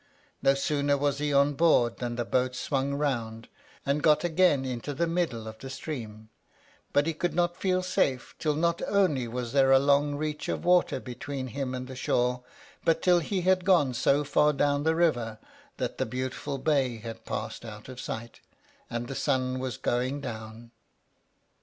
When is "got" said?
4.01-4.21